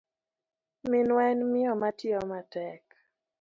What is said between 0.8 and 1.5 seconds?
Minwa en